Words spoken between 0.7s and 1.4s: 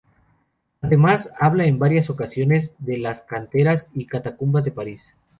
Además,